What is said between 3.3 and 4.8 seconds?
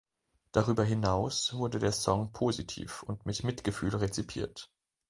Mitgefühl rezipiert.